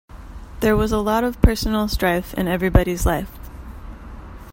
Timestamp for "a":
0.91-0.97